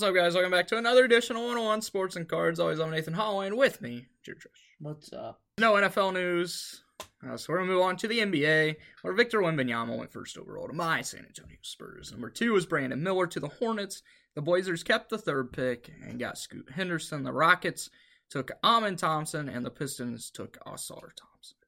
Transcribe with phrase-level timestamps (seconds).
[0.00, 0.32] What's up, guys?
[0.32, 2.58] Welcome back to another edition of 101 Sports and Cards.
[2.58, 4.46] Always, I'm Nathan Holloway, and with me, Drew Trish.
[4.78, 5.42] What's up?
[5.58, 6.84] No NFL news.
[7.22, 10.38] Uh, so we're going to move on to the NBA, where Victor Wembanyama went first
[10.38, 12.12] overall to my San Antonio Spurs.
[12.12, 14.00] Number two was Brandon Miller to the Hornets.
[14.34, 17.22] The Blazers kept the third pick and got Scoot Henderson.
[17.22, 17.90] The Rockets
[18.30, 21.58] took Amen Thompson, and the Pistons took Ausar Thompson.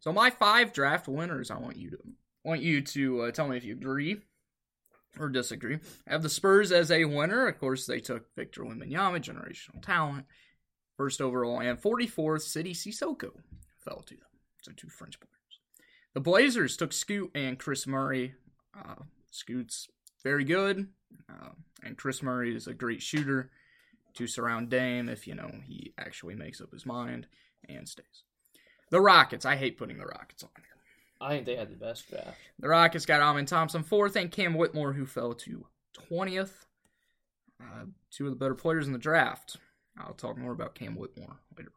[0.00, 1.98] So my five draft winners, I want you to
[2.42, 4.20] want you to uh, tell me if you agree
[5.18, 5.78] or disagree.
[6.06, 7.46] I have the Spurs as a winner.
[7.46, 10.26] Of course, they took Victor Wembanyama, generational talent,
[10.96, 13.32] first overall, and 44th, Sidy Cissoko
[13.78, 14.26] fell to them.
[14.62, 15.32] So two French players.
[16.14, 18.34] The Blazers took Scoot and Kris Murray.
[18.76, 19.88] Uh, Scoot's
[20.22, 20.88] very good,
[21.28, 21.50] uh,
[21.82, 23.50] and Kris Murray is a great shooter
[24.14, 27.26] to surround Dame if you know he actually makes up his mind
[27.68, 28.24] and stays.
[28.90, 29.46] The Rockets.
[29.46, 30.71] I hate putting the Rockets on here.
[31.22, 32.36] I think they had the best draft.
[32.58, 35.66] The Rockets got Amen Thompson fourth and Cam Whitmore, who fell to
[36.10, 36.52] 20th.
[37.60, 39.56] Uh, two of the better players in the draft.
[39.98, 41.70] I'll talk more about Cam Whitmore later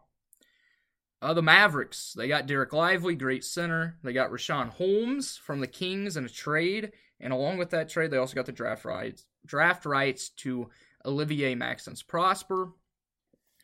[1.22, 1.30] on.
[1.30, 3.98] Uh, the Mavericks, they got Dereck Lively, great center.
[4.04, 6.92] They got Richaun Holmes from the Kings in a trade.
[7.20, 10.70] And along with that trade, they also got the draft rights, draft rights to
[11.06, 12.72] Olivier Maxence Prosper.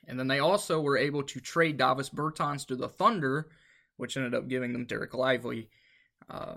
[0.08, 3.50] And then they also were able to trade Davis Bertans to the Thunder,
[4.02, 5.70] which ended up giving them Dereck Lively.
[6.28, 6.56] Uh,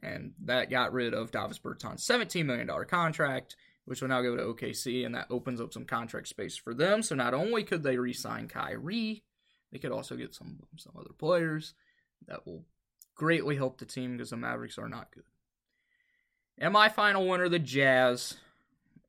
[0.00, 4.44] and that got rid of Davis Bertans' $17 million contract, which will now go to
[4.44, 7.02] OKC, and that opens up some contract space for them.
[7.02, 9.24] So not only could they re sign Kyrie,
[9.72, 11.74] they could also get some, some other players
[12.28, 12.64] that will
[13.16, 15.24] greatly help the team because the Mavericks are not good.
[16.58, 18.36] And my final winner, the Jazz.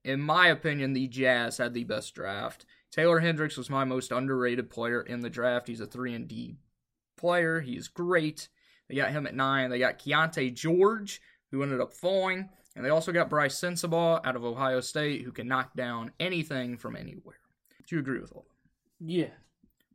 [0.04, 2.66] In my opinion, the Jazz had the best draft.
[2.92, 5.68] Taylor Hendricks was my most underrated player in the draft.
[5.68, 6.58] He's a 3 and D
[7.18, 7.60] player.
[7.62, 8.50] He is great.
[8.88, 9.70] They got him at 9.
[9.70, 12.50] They got Keyonte George, who ended up falling.
[12.76, 16.78] And they also got Brice Sensabaugh out of Ohio State, who can knock down anything
[16.78, 17.40] from anywhere.
[17.88, 19.06] Do you agree with all that?
[19.08, 19.32] Yeah.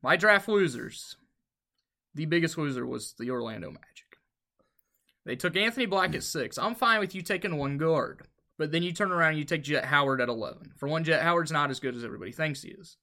[0.02, 1.16] My draft losers.
[2.14, 4.16] The biggest loser was the Orlando Magic.
[5.26, 6.58] They took Anthony Black at 6.
[6.58, 8.22] I'm fine with you taking one guard.
[8.58, 10.72] But then you turn around and you take Jett Howard at 11.
[10.76, 12.96] For one, Jett Howard's not as good as everybody thinks he is.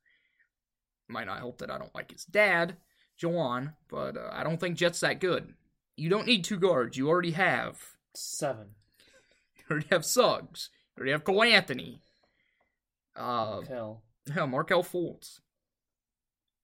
[1.07, 2.77] Might not help that I don't like his dad,
[3.21, 5.53] Juwan, but uh, I don't think Jett's that good.
[5.95, 6.97] You don't need two guards.
[6.97, 7.79] You already have.
[8.15, 8.67] Seven.
[9.57, 10.69] You already have Suggs.
[10.95, 12.01] You already have Cole Anthony.
[13.15, 14.03] Uh, Hell.
[14.33, 15.39] yeah, Markelle Fultz.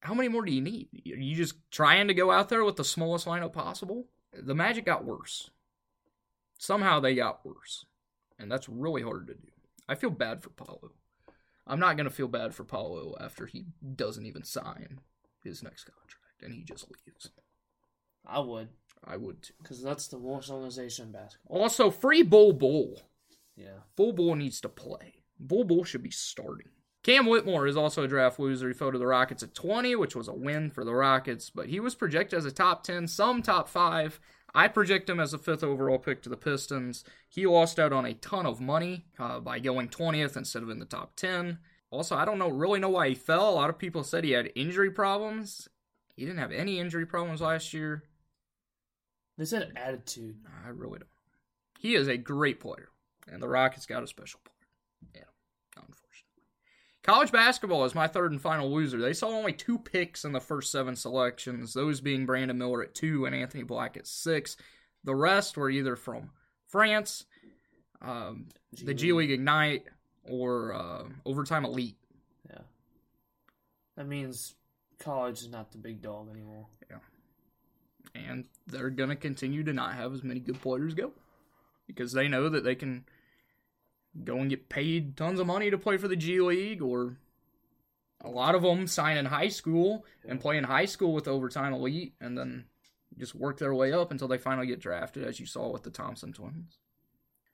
[0.02, 0.90] How many more do you need?
[1.12, 4.06] Are you just trying to go out there with the smallest lineup possible?
[4.34, 5.50] The Magic got worse.
[6.58, 7.86] Somehow they got worse.
[8.38, 9.48] And that's really hard to do.
[9.88, 10.92] I feel bad for Paolo.
[11.66, 13.66] I'm not going to feel bad for Paolo after he
[13.96, 15.00] doesn't even sign
[15.44, 17.30] his next contract and he just leaves.
[18.26, 18.70] I would.
[19.04, 19.54] I would too.
[19.62, 21.62] Because that's the worst organization in basketball.
[21.62, 23.02] Also, free Bol Bol.
[23.56, 23.80] Yeah.
[23.96, 25.24] Bol Bol needs to play.
[25.40, 26.70] Bol Bol should be starting.
[27.04, 28.70] Cam Whitmore is also a draft loser.
[28.70, 31.68] He fell to the Rockets at 20, which was a win for the Rockets, but
[31.68, 34.22] he was projected as a top 10, some top 5.
[34.56, 37.04] I project him as a fifth overall pick to the Pistons.
[37.28, 40.80] He lost out on a ton of money uh, by going 20th instead of in
[40.80, 41.58] the top 10.
[41.90, 43.50] Also, I don't know really know why he fell.
[43.50, 45.68] A lot of people said he had injury problems.
[46.16, 48.04] He didn't have any injury problems last year.
[49.38, 50.36] They said attitude.
[50.66, 51.10] I really don't.
[51.80, 52.90] He is a great player,
[53.32, 55.24] and the Rockets got a special player.
[55.24, 55.30] Yeah,
[55.76, 56.00] unfortunately.
[57.04, 59.02] College basketball is my third and final loser.
[59.02, 62.96] They saw only two picks in the first seven selections, those being Brandon Miller at
[62.96, 64.56] two and Anthony Black at six.
[65.04, 66.30] The rest were either from
[66.68, 67.26] France,
[68.02, 68.48] um,
[68.82, 69.84] the G League Ignite,
[70.24, 71.98] or uh, Overtime Elite.
[72.50, 72.62] Yeah.
[73.98, 74.56] That means
[75.00, 76.68] college is not the big dog anymore.
[76.90, 76.98] Yeah.
[78.16, 81.12] And they're going to continue to not have as many good players go
[81.88, 83.06] because they know that they can
[84.24, 87.18] go and get paid tons of money to play for the G League or
[88.22, 91.74] a lot of them sign in high school and play in high school with overtime
[91.74, 92.66] elite and then
[93.18, 95.90] just work their way up until they finally get drafted as you saw with the
[95.90, 96.78] Thompson twins.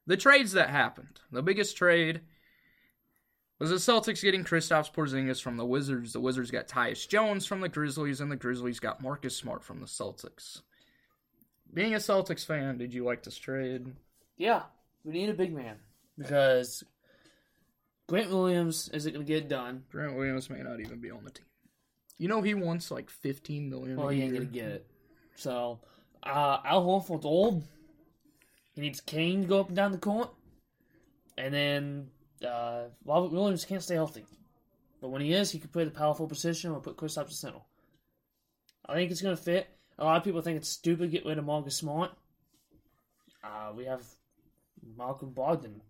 [0.05, 1.19] The trades that happened.
[1.31, 2.21] The biggest trade
[3.59, 6.13] was the Celtics getting Kristaps Porzingis from the Wizards.
[6.13, 9.79] The Wizards got Tyus Jones from the Grizzlies, and the Grizzlies got Marcus Smart from
[9.79, 10.61] the Celtics.
[11.73, 13.93] Being a Celtics fan, did you like this trade?
[14.37, 14.63] Yeah.
[15.03, 15.75] We need a big man.
[16.17, 16.83] Because
[18.07, 19.83] Grant Williams isn't going to get it done.
[19.91, 21.45] Grant Williams may not even be on the team.
[22.17, 23.95] You know he wants like fifteen million.
[23.95, 24.41] Well, he ain't year.
[24.41, 24.87] to get it.
[25.35, 25.79] So,
[26.21, 27.63] uh, Al Horford's old.
[28.75, 30.29] He needs Kane to go up and down the court.
[31.37, 32.09] And then
[32.45, 34.25] uh, Robert Williams can't stay healthy.
[35.01, 37.33] But when he is, he can play the powerful position or put Chris up to
[37.33, 37.59] center.
[38.85, 39.67] I think it's going to fit.
[39.97, 42.11] A lot of people think it's stupid to get rid of Marcus Smart.
[43.43, 44.03] Uh, we have
[44.97, 45.81] Malcolm Brogdon.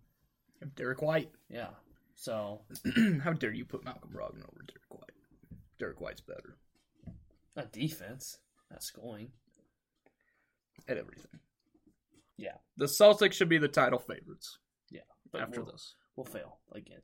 [0.76, 1.30] Derrick White.
[1.48, 1.70] Yeah.
[2.14, 2.60] So
[3.24, 5.10] How dare you put Malcolm Brogdon over Derrick White?
[5.78, 6.56] Derrick White's better
[7.56, 8.38] not defense,
[8.70, 9.32] not scoring.
[10.88, 11.40] at everything.
[12.36, 12.56] Yeah.
[12.76, 14.58] The Celtics should be the title favorites
[15.32, 15.94] But after we'll, this.
[16.20, 17.00] We'll fail again.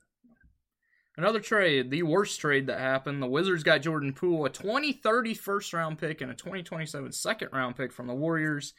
[1.17, 3.23] Another trade, the worst trade that happened.
[3.23, 7.77] The Wizards got Jordan Poole, a 2030 first round pick and a 2027 second round
[7.77, 8.75] pick from the Warriors,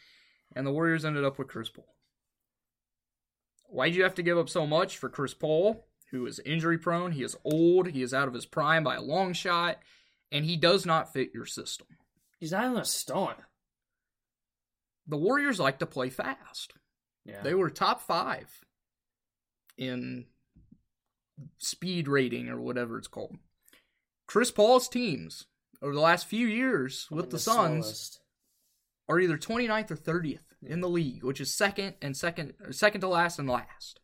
[0.56, 1.95] and the Warriors ended up with Chris Paul.
[3.69, 7.12] Why'd you have to give up so much for Chris Paul, who is injury prone?
[7.12, 9.80] He is old, he is out of his prime by a long shot,
[10.31, 11.88] and he does not fit your system.
[12.40, 13.50] He's not even a star.
[15.07, 16.74] The Warriors like to play fast.
[17.25, 17.42] Yeah.
[17.42, 18.48] They were top five
[19.77, 20.25] in
[21.57, 23.38] speed rating or whatever it's called.
[24.25, 25.45] Chris Paul's teams
[25.81, 28.19] over the last few years with On the Suns slowest.
[29.07, 33.07] are either 29th or 30th in the league, which is second and second second to
[33.07, 34.00] last and last.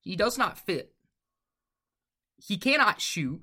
[0.00, 0.94] He does not fit.
[2.36, 3.40] He cannot shoot.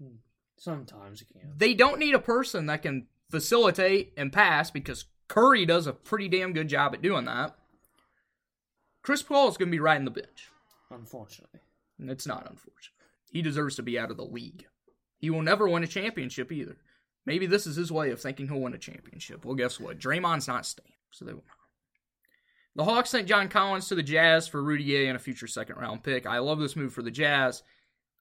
[0.00, 0.16] Hmm.
[0.56, 1.52] Sometimes you can.
[1.56, 6.28] They don't need a person that can facilitate and pass because Curry does a pretty
[6.28, 7.56] damn good job at doing that.
[9.02, 10.48] Chris Paul is going to be riding the bench.
[10.94, 11.60] Unfortunately.
[11.98, 12.94] It's not unfortunate.
[13.30, 14.66] He deserves to be out of the league.
[15.18, 16.76] He will never win a championship either.
[17.26, 19.44] Maybe this is his way of thinking he'll win a championship.
[19.44, 19.98] Well, guess what?
[19.98, 21.56] Draymond's not staying, so they will not.
[22.76, 25.76] The Hawks sent John Collins to the Jazz for Rudy Gay and a future second
[25.76, 26.26] round pick.
[26.26, 27.62] I love this move for the Jazz.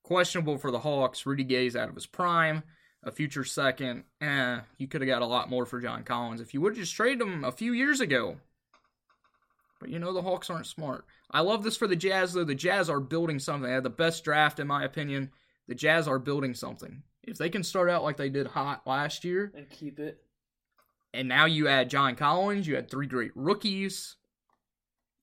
[0.03, 1.25] Questionable for the Hawks.
[1.25, 2.63] Rudy Gay's out of his prime.
[3.03, 4.03] A future second.
[4.21, 6.79] Eh, you could have got a lot more for John Collins if you would have
[6.79, 8.37] just traded him a few years ago.
[9.83, 11.03] But you know the Hawks aren't smart.
[11.29, 12.45] I love this for the Jazz though.
[12.45, 13.67] The Jazz are building something.
[13.67, 15.29] They had the best draft in my opinion.
[15.67, 17.03] The Jazz are building something.
[17.21, 20.23] If they can start out like they did hot last year, And keep it.
[21.13, 24.15] and now you add John Collins, you had three great rookies.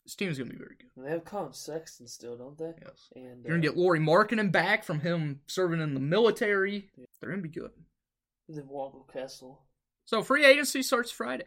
[0.05, 0.91] This team's gonna be very good.
[1.07, 2.75] They have Collin Sexton still, don't they?
[2.83, 3.09] Yes.
[3.17, 6.91] And You're gonna uh, get Lauri Markkanen back from him serving in the military.
[7.23, 7.71] They're gonna be good.
[8.47, 9.55] the Walker Kessler.
[10.05, 11.47] So free agency starts Friday.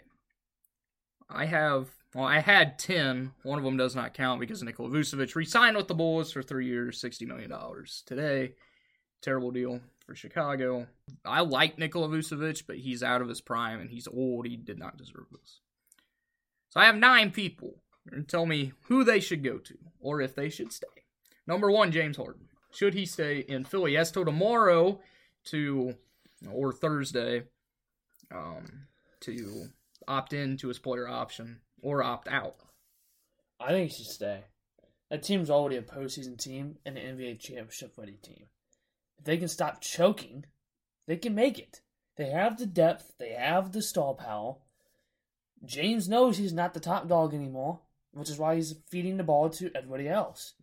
[1.30, 3.32] I have well, I had ten.
[3.44, 6.68] One of them does not count because Nikola Vucevic re-signed with the Bulls for three
[6.68, 8.54] years, sixty million dollars today.
[9.22, 10.88] Terrible deal for Chicago.
[11.26, 14.46] I like Nikola Vucevic, but he's out of his prime and he's old.
[14.46, 15.60] He did not deserve this.
[16.70, 17.76] So I have nine people.
[18.12, 20.88] You're tell me who they should go to or if they should stay.
[21.48, 22.50] Number one, James Harden.
[22.72, 23.96] Should he stay in Philly?
[23.96, 25.00] Has till tomorrow
[25.46, 25.96] to
[26.52, 27.44] or Thursday
[28.32, 28.88] um,
[29.22, 29.70] to
[30.08, 32.56] opt in to his player option or opt out.
[33.60, 34.44] I think he should stay.
[35.10, 38.46] That team's already a postseason team and an NBA championship ready team.
[39.18, 40.46] If they can stop choking,
[41.08, 41.82] they can make it.
[42.16, 44.56] They have the depth, they have the star power.
[45.66, 47.80] James knows he's not the top dog anymore,
[48.12, 50.54] which is why he's feeding the ball to everybody else.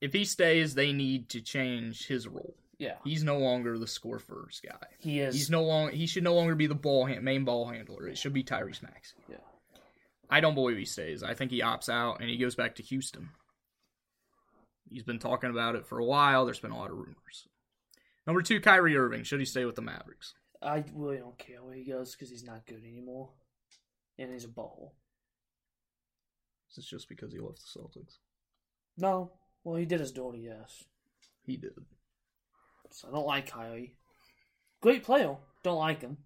[0.00, 2.56] If he stays, they need to change his role.
[2.78, 2.96] Yeah.
[3.04, 4.86] He's no longer the score first guy.
[4.98, 5.92] He is He's no longer.
[5.92, 8.08] He should no longer be the ball hand, main ball handler.
[8.08, 9.16] It should be Tyrese Maxey.
[9.28, 9.36] Yeah.
[10.30, 11.22] I don't believe he stays.
[11.22, 13.28] I think he opts out and he goes back to Houston.
[14.88, 16.44] He's been talking about it for a while.
[16.44, 17.46] There's been a lot of rumors.
[18.26, 19.24] Number two, Kyrie Irving.
[19.24, 20.34] Should he stay with the Mavericks?
[20.62, 23.30] I really don't care where he goes because he's not good anymore.
[24.18, 24.92] And he's a butthole.
[26.70, 28.18] Is this just because he left the Celtics?
[28.96, 29.32] No.
[29.62, 30.84] Well, he did his dirty, yes.
[31.44, 31.72] He did.
[33.02, 33.96] I don't like Kyrie.
[34.80, 35.36] Great player.
[35.62, 36.18] Don't like him.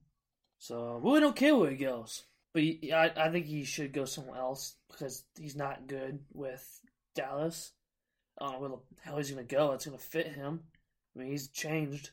[0.59, 2.25] So really don't care where he goes.
[2.53, 6.67] But he, I, I think he should go somewhere else because he's not good with
[7.15, 7.73] Dallas.
[8.41, 9.73] I don't know where the hell he's gonna go.
[9.73, 10.61] It's gonna fit him.
[11.15, 12.11] I mean, he's changed.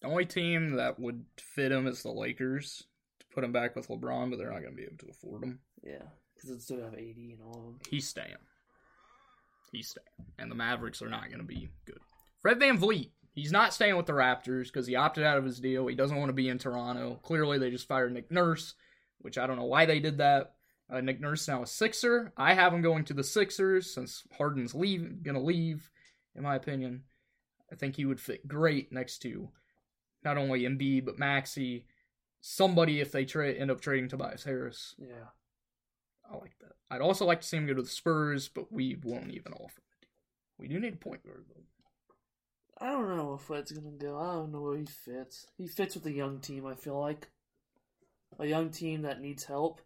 [0.00, 2.84] The only team that would fit him is the Lakers
[3.20, 5.44] to put him back with LeBron, but they're not going to be able to afford
[5.44, 5.60] him.
[5.82, 6.02] Yeah,
[6.34, 7.78] because they still have AD and all of them.
[7.88, 8.34] He's staying.
[9.70, 10.28] He's staying.
[10.38, 12.00] And the Mavericks are not going to be good.
[12.40, 13.10] Fred VanVleet.
[13.34, 15.86] He's not staying with the Raptors because he opted out of his deal.
[15.86, 17.18] He doesn't want to be in Toronto.
[17.22, 18.74] Clearly, they just fired Nick Nurse,
[19.20, 20.54] which I don't know why they did that.
[20.90, 22.32] Uh, Nick Nurse now a Sixer.
[22.36, 25.90] I have him going to the Sixers since Harden's leave, going to leave,
[26.36, 27.04] in my opinion.
[27.70, 29.48] I think he would fit great next to
[30.22, 31.86] not only Embiid but Maxey.
[32.42, 34.94] Somebody if they tra- end up trading Tobias Harris.
[34.98, 35.30] Yeah.
[36.30, 36.72] I like that.
[36.90, 39.82] I'd also like to see him go to the Spurs, but we won't even offer.
[40.58, 41.62] We do need a point guard though.
[42.82, 44.18] I don't know where Fred's gonna go.
[44.18, 45.46] I don't know where he fits.
[45.56, 46.66] He fits with a young team.
[46.66, 47.28] I feel like
[48.40, 49.80] a young team that needs help,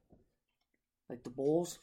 [1.10, 1.78] like the Bulls.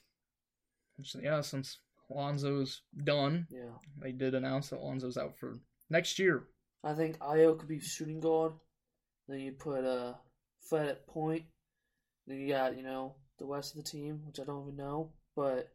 [1.21, 1.77] Yeah, since
[2.09, 3.77] Lonzo's done, Yeah.
[4.01, 6.47] they did announce that Lonzo's out for next year.
[6.83, 8.53] I think Ayo could be shooting guard.
[9.27, 10.15] Then you put uh,
[10.67, 11.45] Fred at point.
[12.25, 15.11] Then you got you know the rest of the team, which I don't even know.
[15.35, 15.69] But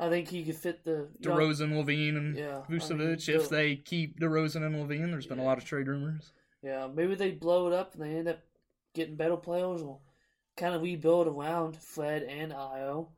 [0.00, 3.28] I think he could fit the young- DeRozan, LaVine, and Yeah, I mean, Vucevic.
[3.28, 6.32] if they keep DeRozan and LaVine, there's been a lot of trade rumors.
[6.62, 8.40] Yeah, maybe they blow it up and they end up
[8.94, 9.98] getting better players or
[10.56, 13.08] kind of rebuild around Fred and Ayo.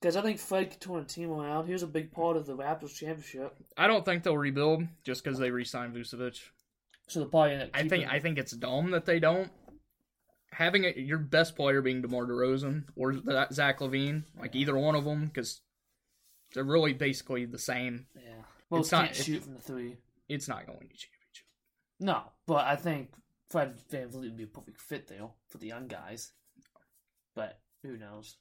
[0.00, 1.66] Because I think Fred could turn a team around.
[1.66, 3.56] He was a big part of the Raptors championship.
[3.76, 6.40] I don't think they'll rebuild just because they re-signed Vucevic.
[7.08, 8.10] So they'll probably end up I think him.
[8.10, 9.50] I think it's dumb that they don't.
[10.52, 13.14] Having a, your best player being DeMar DeRozan or
[13.52, 15.60] Zach LaVine, like either one of them, because
[16.54, 18.06] they're really basically the same.
[18.14, 18.42] Yeah.
[18.70, 19.96] Both It's not- can't shoot from the three.
[20.28, 21.46] It's not going to championship.
[22.00, 23.12] No, but I think
[23.50, 26.32] Fred VanVleet would be a perfect fit there for the young guys.
[27.34, 28.36] But who knows?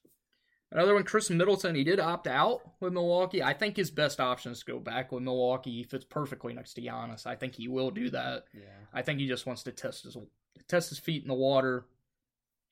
[0.70, 1.76] Another one, Khris Middleton.
[1.76, 3.42] He did opt out with Milwaukee.
[3.42, 5.72] I think his best option is to go back with Milwaukee.
[5.72, 7.26] He fits perfectly next to Giannis.
[7.26, 8.46] I think he will do that.
[8.54, 8.64] Yeah.
[8.94, 10.18] I think he just wants to test his
[10.68, 11.86] test his feet in the water,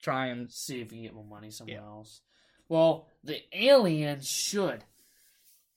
[0.02, 1.86] try and See if he can get more money somewhere Yeah.
[1.86, 2.20] else.
[2.68, 4.84] Well, the aliens should.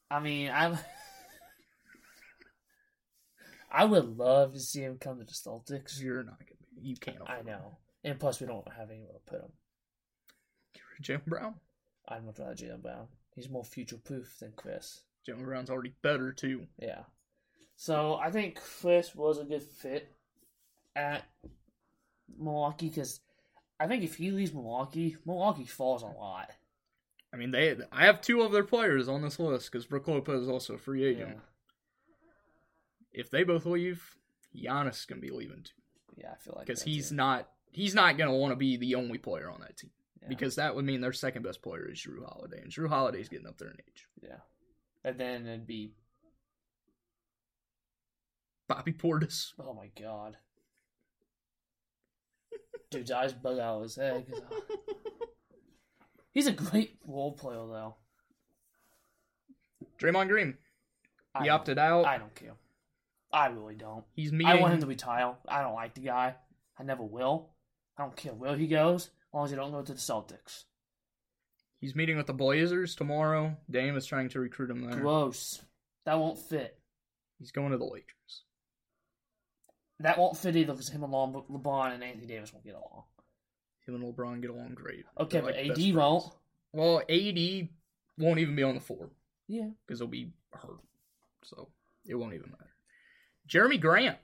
[0.09, 0.77] I mean, I.
[3.71, 6.01] I would love to see him come to the Celtics.
[6.01, 6.59] you're not gonna.
[6.81, 7.17] You can't.
[7.27, 9.51] I know, and plus we don't have anywhere to put him.
[10.73, 11.03] it.
[11.03, 11.55] Jaylen Brown.
[12.07, 13.07] I'd much rather Jaylen Brown.
[13.35, 15.01] He's more future proof than Khris.
[15.27, 16.65] Jaylen Brown's already better too.
[16.79, 17.03] Yeah.
[17.75, 20.11] So I think Khris was a good fit
[20.95, 21.23] at
[22.37, 23.21] Milwaukee because
[23.79, 26.49] I think if he leaves Milwaukee, Milwaukee falls a lot.
[27.33, 27.75] I mean, they.
[27.91, 30.77] I have two of their players on this list because Brook Lopez is also a
[30.79, 31.09] free Yeah.
[31.09, 31.39] agent.
[33.11, 34.15] If they both leave,
[34.55, 35.73] Giannis is gonna be leaving too
[36.15, 37.15] Yeah, I feel like because he's too.
[37.15, 37.51] not.
[37.71, 40.27] He's not gonna want to be the only player on that team Yeah.
[40.27, 43.45] because that would mean their second best player is Jrue Holiday, and Jrue Holiday's getting
[43.47, 44.07] up there in age.
[44.21, 44.39] yeah,
[45.03, 45.93] and then it'd be
[48.67, 49.53] Bobby Portis.
[49.59, 50.37] oh my god,
[52.89, 54.25] dude's eyes bug out of his head.
[56.39, 57.95] He's a great role player though.
[59.99, 60.57] Draymond Green.
[61.35, 62.05] I He don't- opted out.
[62.05, 62.55] I don't care.
[63.31, 64.05] I really don't.
[64.15, 64.47] He's meeting.
[64.47, 65.35] I want him to retire.
[65.47, 66.35] I don't like the guy.
[66.77, 67.49] I never will.
[67.97, 70.63] I don't care where he goes, as long as he don't go to the Celtics.
[71.79, 73.57] He's meeting with the Blazers tomorrow.
[73.69, 74.99] Dame is trying to recruit him there.
[74.99, 75.61] Gross.
[76.05, 76.79] That won't fit.
[77.37, 78.43] He's going to the Lakers.
[79.99, 83.03] That won't fit either because him and Le- LeBron and Anthony Davis won't get along.
[83.89, 85.05] Him and LeBron get along great.
[85.19, 86.33] Okay, They're but like AD won't.
[86.71, 87.69] Well, AD
[88.17, 89.09] won't even be on the floor
[89.47, 89.69] Yeah.
[89.85, 90.79] because he'll be hurt,
[91.43, 91.69] so
[92.05, 92.69] it won't even matter.
[93.47, 94.17] Jerami Grant.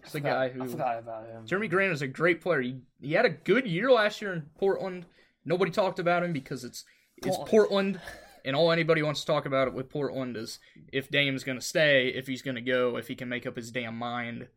[0.00, 0.62] It's the Forgot- guy who.
[0.62, 1.46] I forgot about him.
[1.46, 2.60] Jerami Grant is a great player.
[2.60, 5.06] He, he had a good year last year in Portland.
[5.44, 6.84] Nobody talked about him because it's
[7.16, 7.48] it's Portland.
[7.50, 8.00] Portland,
[8.44, 10.58] and all anybody wants to talk about it with Portland is
[10.92, 13.56] if Dame's going to stay, if he's going to go, if he can make up
[13.56, 14.48] his damn mind.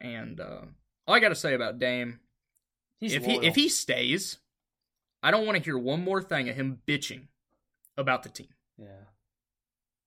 [0.00, 0.62] And uh,
[1.06, 2.20] all I got to say about Dame,
[3.02, 3.40] He's if loyal.
[3.40, 4.38] he if he stays,
[5.24, 7.26] I don't want to hear one more thing of him bitching
[7.96, 9.06] about the team Yeah.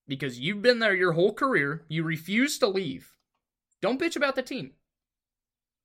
[0.08, 1.84] because you've been there your whole career.
[1.90, 3.12] You refuse to leave.
[3.82, 4.72] Don't bitch about the team.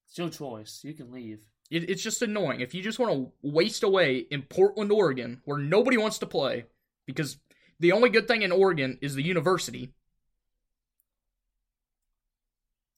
[0.06, 0.82] It's your choice.
[0.84, 1.40] You can leave.
[1.68, 2.60] It, it's just annoying.
[2.60, 6.64] If you just want to waste away in Portland, Oregon, where nobody wants to play,
[7.06, 7.38] because
[7.80, 9.92] the only good thing in Oregon is the university.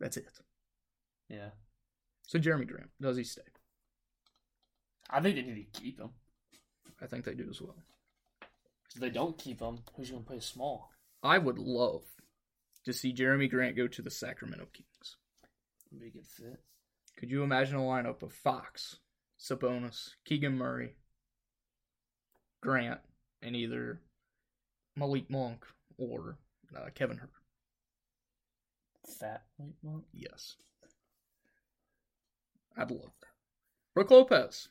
[0.00, 0.26] That's it.
[1.28, 1.50] Yeah.
[2.26, 3.42] So Jeremy Graham, does he stay?
[5.12, 6.10] I think they need to keep him.
[7.00, 7.76] I think they do as well.
[8.94, 10.90] If they don't keep him, who's going to play small?
[11.22, 12.02] I would love
[12.84, 15.16] to see Jerami Grant go to the Sacramento Kings.
[15.98, 16.60] Be a good fit.
[17.18, 18.96] Could you imagine a lineup of Fox,
[19.38, 20.96] Sabonis, Keegan Murray,
[22.62, 23.00] Grant,
[23.42, 24.00] and either
[24.96, 25.66] Malik Monk
[25.98, 26.38] or
[26.74, 27.30] uh, Kevin Hurt?
[29.18, 29.42] Fat.
[29.58, 30.02] Wait, what?
[30.12, 30.56] Yes.
[32.76, 33.28] I'd love that.
[33.94, 34.68] Brook Lopez.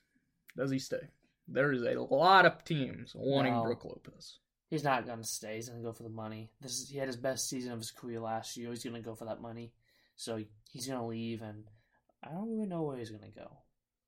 [0.57, 1.09] Does he stay?
[1.47, 3.63] There is a lot of teams wanting No.
[3.63, 4.39] Brook Lopez.
[4.69, 5.55] He's not going to stay.
[5.55, 6.49] He's going to go for the money.
[6.61, 8.69] This is, he had his best season of his career last year.
[8.69, 9.73] He's going to go for that money.
[10.15, 10.39] So
[10.71, 11.65] he's going to leave, and
[12.23, 13.51] I don't really know where he's going to go.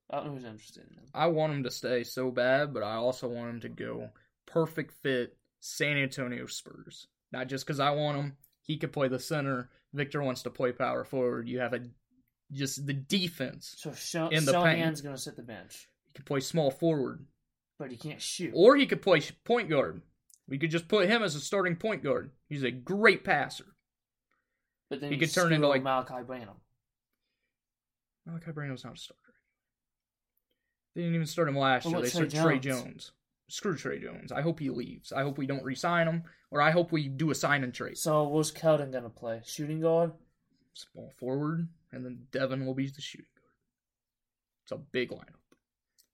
[0.10, 1.06] I don't know who's interested in him.
[1.14, 4.10] I want him to stay so bad, but I also want him to go
[4.46, 7.08] perfect fit San Antonio Spurs.
[7.32, 8.38] Not just because I want him.
[8.62, 9.70] He could play the center.
[9.94, 11.48] Victor wants to play power forward.
[11.48, 11.82] You have a
[12.52, 13.76] just the defense.
[13.78, 17.26] So Sho- In the going to sit the bench, could play small forward,
[17.80, 18.52] but he can't shoot.
[18.56, 20.02] or he could play point guard.
[20.48, 22.32] We could just put him as a starting point guard.
[22.48, 23.66] He's a great passer.
[24.90, 26.58] but then he could turn into, like- Malaki Branham.
[28.28, 29.20] Malaki Branham's not a starter.
[30.96, 31.96] They didn't even start him last year.
[32.02, 33.12] They Trey started Tre Jones?
[33.50, 34.32] Screw Tre Jones.
[34.32, 35.12] I hope he leaves.
[35.12, 37.98] I hope we don't re-sign him, or I hope we do a sign and trade.
[37.98, 39.42] So where's Keldon going to play?
[39.46, 40.12] Shooting guard?
[40.74, 43.52] Small forward, and then Devin will be the shooting guard.
[44.64, 45.40] It's a big lineup.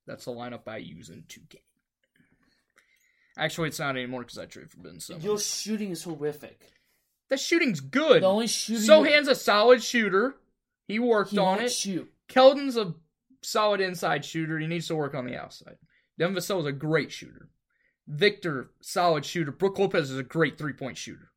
[0.09, 1.57] That's the lineup I use in 2K.
[3.37, 5.23] Actually, it's not anymore because I traded for Ben Simmons.
[5.23, 6.65] Your shooting is horrific.
[7.29, 8.23] The shooting's good.
[8.23, 10.35] The only shooting Sochan's a solid shooter.
[10.87, 11.71] He worked he on it.
[11.71, 12.11] shoot.
[12.27, 12.95] Keldon's a
[13.43, 14.57] solid inside shooter.
[14.57, 15.77] He needs to work on the outside.
[16.17, 17.47] Devin is a great shooter.
[18.07, 19.51] Victor, solid shooter.
[19.51, 21.29] Brook Lopez is a great three point shooter.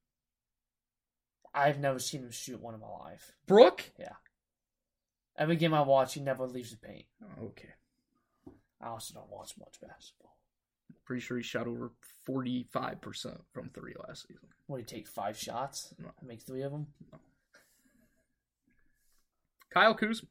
[1.55, 3.33] I've never seen him shoot one in my life.
[3.47, 3.93] Brooke?
[3.99, 4.15] Yeah.
[5.37, 7.05] Every game I watch, he never leaves the paint.
[7.39, 7.69] Okay.
[8.83, 10.37] I also don't watch much basketball.
[11.05, 11.93] Pretty sure he shot over
[12.29, 14.49] 45% from three last season.
[14.67, 15.95] What you take five shots?
[15.99, 16.11] No.
[16.23, 16.87] Make three of them.
[19.73, 20.29] Kyle Kuzma.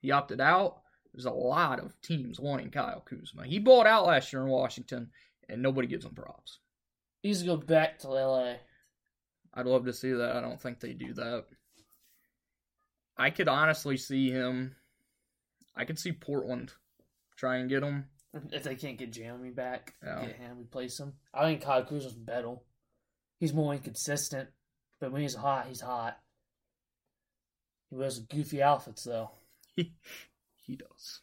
[0.00, 0.82] He opted out.
[1.12, 3.46] There's a lot of teams wanting Kyle Kuzma.
[3.46, 5.10] He bought out last year in Washington,
[5.48, 6.58] and nobody gives him props.
[7.22, 8.54] He to go back to LA.
[9.54, 10.36] I'd love to see that.
[10.36, 11.44] I don't think they do that.
[13.16, 14.74] I could honestly see him.
[15.76, 16.72] I could see Portland
[17.42, 18.04] try and get him.
[18.52, 21.14] If they can't get Jerami back, get him, replace him.
[21.34, 22.54] I think Kyle Kuzma's better.
[23.40, 24.48] He's more inconsistent,
[25.00, 26.18] but when he's hot, he's hot.
[27.90, 29.32] He wears goofy outfits though,
[29.74, 29.92] He,
[30.64, 31.20] he does.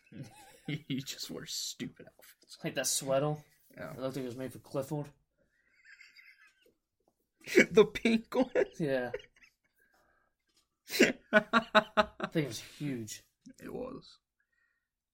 [0.67, 2.57] he just wears stupid outfits.
[2.65, 3.35] like that sweater.
[3.77, 3.91] Yeah.
[3.93, 5.05] It looked like it was made for Clifford.
[7.71, 8.49] the pink one.
[8.77, 9.11] Yeah,
[11.31, 13.23] I think it was huge.
[13.63, 14.17] it was.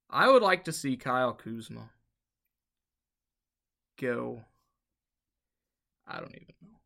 [0.09, 1.89] I would like to see Kyle Kuzma
[4.00, 4.43] go.
[6.07, 6.77] I don't even know.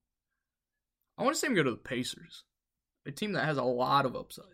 [1.18, 2.44] I want to see him go to the Pacers,
[3.06, 4.46] a team that has a lot of upside.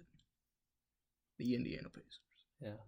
[1.37, 2.19] The Indiana Pacers.
[2.61, 2.81] Yeah,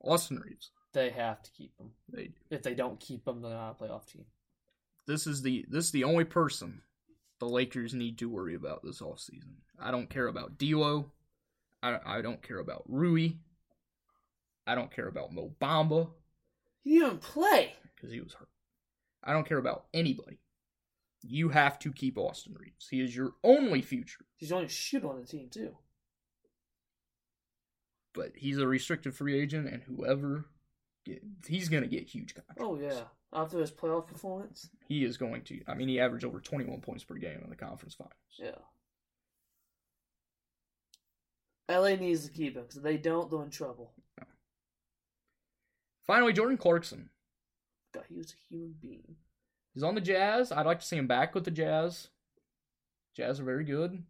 [0.00, 0.70] Austin Reaves.
[0.92, 1.90] they have to keep him.
[2.12, 2.34] They do.
[2.50, 4.26] If they don't keep him, they're not a playoff team.
[5.06, 6.82] This is the this is the only person
[7.40, 9.54] the Lakers need to worry about this offseason.
[9.80, 11.10] I don't care about D'Lo.
[11.82, 13.30] I I don't care about Rui.
[14.68, 16.10] I don't care about Mo Bamba.
[16.82, 17.74] He didn't play.
[17.96, 18.48] because he was hurt.
[19.24, 20.38] I don't care about anybody.
[21.22, 22.86] You have to keep Austin Reaves.
[22.88, 25.76] He is your only future, He's the only shooter on the team too.
[28.14, 30.44] but he's a restricted free agent, and whoever
[31.04, 32.62] get, he's going to get huge contracts.
[32.64, 33.02] Oh yeah,
[33.32, 34.70] after his playoff performance.
[34.86, 35.60] he is going to.
[35.66, 38.14] I mean, he averaged over twenty one points per game in the conference finals.
[38.38, 38.52] Yeah.
[41.70, 43.92] LA needs to keep him because if they don't, they're in trouble.
[46.08, 47.10] Finally, Jordan Clarkson.
[47.94, 49.14] God, he was a human being.
[49.74, 50.50] He's on the Jazz.
[50.50, 52.08] I'd like to see him back with the Jazz.
[53.14, 54.02] Jazz are very good.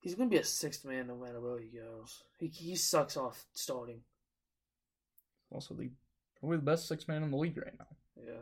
[0.00, 2.22] He's gonna be a sixth man no matter where he goes.
[2.38, 4.00] He he sucks off starting.
[5.50, 5.90] Also, the
[6.38, 7.86] probably the best sixth man in the league right now.
[8.16, 8.32] Yeah.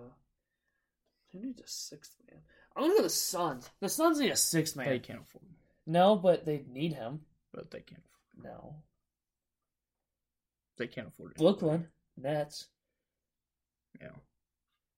[1.32, 2.40] Who needs a sixth man?
[2.76, 3.68] I'm gonna go the Suns.
[3.80, 4.88] The Suns need a sixth man.
[4.88, 7.22] They can't afford him, No, but they need him.
[7.52, 8.02] but they can't.
[8.38, 8.74] Afford No.
[10.76, 11.38] They can't afford it.
[11.38, 11.88] Brooklyn
[12.22, 12.68] Nets.
[14.00, 14.08] Yeah.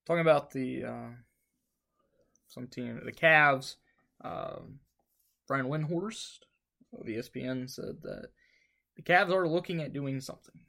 [0.05, 1.09] Talking about the uh,
[2.47, 3.75] some team, the Cavs.
[4.23, 4.79] Um,
[5.47, 6.39] Brian Windhorst
[6.97, 8.27] of ESPN said that
[8.95, 10.59] the Cavs are looking at doing something.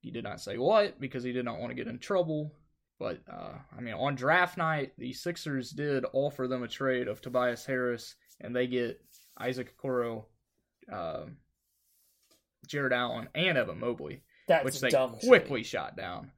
[0.00, 2.52] He did not say what because he did not want to get in trouble.
[2.98, 7.20] But uh, I mean, on draft night, the Sixers did offer them a trade of
[7.20, 9.00] Tobias Harris, and they get
[9.38, 10.24] Isaac Okoro,
[10.92, 11.24] uh,
[12.68, 15.66] Jarrett Allen, and Evan Mobley That's which they dumb quickly trade.
[15.66, 16.30] shot down.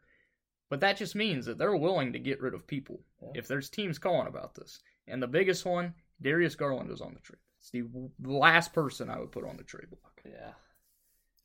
[0.68, 3.30] But that just means that they're willing to get rid of people Yeah.
[3.36, 4.80] if there's teams calling about this.
[5.06, 7.38] And the biggest one, Darius Garland is on the trade.
[7.58, 7.86] It's the
[8.20, 10.20] last person I would put on the trade block.
[10.24, 10.52] Yeah.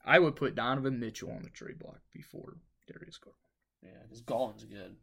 [0.04, 3.38] I would put Donovan Mitchell on the trade block before Darius Garland.
[3.84, 4.95] Yeah, because Garland's good.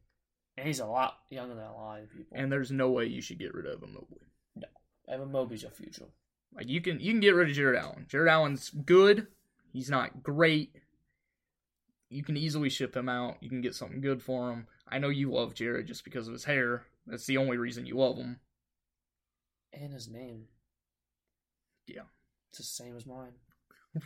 [0.57, 2.37] And he's a lot younger than a lot of people.
[2.37, 4.27] And there's no way you should get rid of him Mobley.
[4.57, 4.67] No.
[5.09, 6.07] Evan Mobley's your future.
[6.53, 8.07] Like you can you can get rid of Jarrett Allen.
[8.09, 9.29] Jarrett Allen's good.
[9.73, 10.75] He's not great.
[12.11, 13.37] You can easily ship him out.
[13.41, 14.67] You can get something good for him.
[14.89, 16.85] I know you love Jared just because of his hair.
[17.07, 18.41] That's the only reason you love him.
[19.73, 20.45] And his name.
[21.87, 22.03] Yeah.
[22.51, 23.33] It's the same as mine.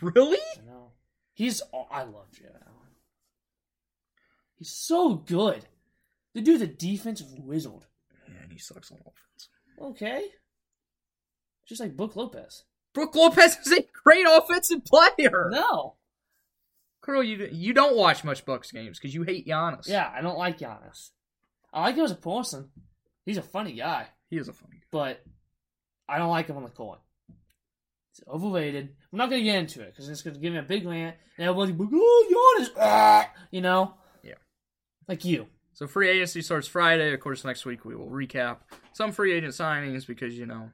[0.01, 0.39] Really?
[0.57, 0.91] I know.
[1.33, 1.61] He's.
[1.73, 2.95] Oh, I love Jarrett Allen.
[4.55, 5.65] He's so good.
[6.33, 7.85] The dude's a defensive wizard.
[8.27, 9.49] Yeah, and he sucks on offense.
[9.79, 10.25] Okay.
[11.65, 12.63] Just like Book Lopez.
[12.93, 15.49] Brook Lopez is a great offensive player.
[15.51, 15.95] No.
[17.03, 19.87] Curl, you you don't watch much Bucks games because you hate Giannis.
[19.87, 21.11] Yeah, I don't like Giannis.
[21.73, 22.69] I like him as a person.
[23.25, 24.87] He's a funny guy, he is a funny guy.
[24.91, 25.23] but
[26.07, 26.99] I don't like him on the court.
[28.11, 28.95] It's overrated.
[29.11, 31.47] I'm not gonna get into it because it's gonna give me a big rant, and
[31.47, 33.95] everybody's like, "Oh, Giannis," ah," you know?
[34.23, 34.35] Yeah.
[35.07, 35.47] Like you.
[35.73, 37.13] So free agency starts Friday.
[37.13, 38.57] Of course, next week we will recap
[38.93, 40.69] some free agent signings because you know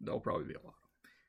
[0.00, 0.74] there'll probably be a lot.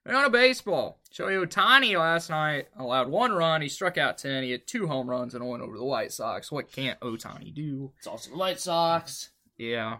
[0.09, 3.61] And on a baseball, Shohei Ohtani last night allowed one run.
[3.61, 4.41] He struck out 10.
[4.41, 6.51] He had two home runs and went over the White Sox.
[6.51, 7.91] What can't Ohtani do?
[7.99, 9.29] It's also the White Sox.
[9.55, 9.97] Yeah.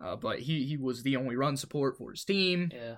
[0.00, 2.72] Uh, but he, he was the only run support for his team.
[2.74, 2.96] Yeah.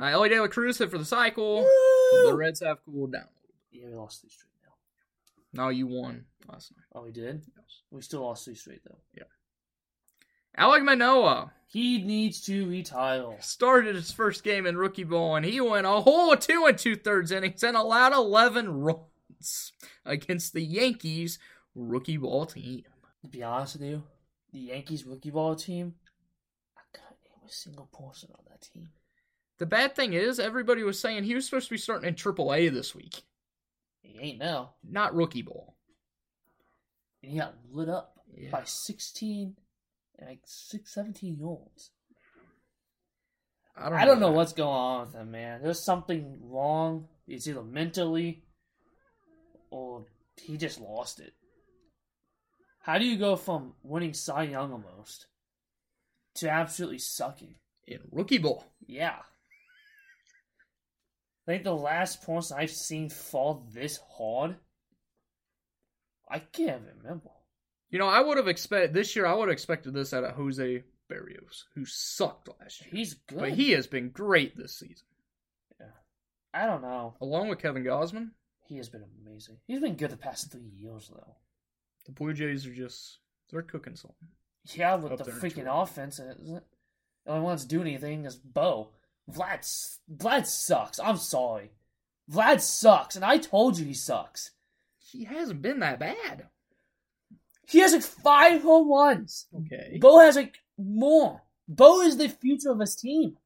[0.00, 1.62] Uh, Elly De La Cruz hit for the cycle.
[1.62, 2.30] Woo!
[2.30, 3.26] The Reds have cooled down.
[3.72, 5.64] Yeah, we lost three straight now.
[5.64, 6.84] Now you won last night.
[6.94, 7.42] Oh, we did?
[7.56, 7.80] Yes.
[7.90, 8.98] We still lost three straight, though.
[10.58, 13.36] Alek Manoah He needs to retire.
[13.40, 16.96] started his first game in rookie ball and he went a whole two and two
[16.96, 19.72] thirds innings and allowed 11 runs
[20.04, 21.38] against the Yankees
[21.74, 22.84] rookie ball team.
[23.22, 24.02] To be honest with you,
[24.52, 25.94] the Yankees rookie ball team,
[26.76, 28.88] I can't name a single person on that team.
[29.58, 32.72] The bad thing is, everybody was saying he was supposed to be starting in AAA
[32.72, 33.22] this week,
[34.02, 34.74] He ain't now.
[34.84, 35.74] not rookie ball.
[37.22, 38.50] And he got lit up Yeah.
[38.50, 39.65] by 16 and
[40.20, 41.90] like 6, 17 year olds.
[43.76, 45.60] I don't, I don't know what's going on with him, man.
[45.62, 47.08] There's something wrong.
[47.28, 48.44] It's either mentally
[49.70, 50.06] or
[50.40, 51.34] he just lost it.
[52.80, 55.26] How do you go from winning Cy Young almost
[56.36, 57.56] to absolutely sucking?
[57.86, 58.64] in rookie ball.
[58.86, 59.16] Yeah.
[61.46, 64.56] I think the last person I've seen fall this hard,
[66.28, 67.30] I can't remember.
[67.90, 69.26] You know, I would have expected this year.
[69.26, 73.38] I would have expected this out of Jose Berrios, who sucked last year, He's good.
[73.38, 75.06] but he has been great this season,
[75.80, 75.86] Yeah,
[76.52, 77.14] I don't know.
[77.20, 78.30] along with Kevin Gausman.
[78.64, 79.58] He has been amazing.
[79.68, 81.36] He's been good the past three years, though.
[82.06, 83.18] The Blue Jays are just
[83.50, 84.28] they're cooking something.
[84.74, 86.64] Yeah, with Up the freaking offense, and it-
[87.24, 88.90] the only one that's doing anything is Bo.
[89.30, 89.60] Vlad,
[90.12, 90.98] Vlad sucks.
[90.98, 91.70] I'm sorry.
[92.30, 94.50] Vlad sucks, and I told you he sucks.
[94.98, 96.48] He hasn't been that bad.
[97.66, 99.46] He has like five home runs.
[99.54, 99.98] Okay.
[100.00, 101.42] Bo has like more.
[101.68, 103.36] Bo is the future of his team.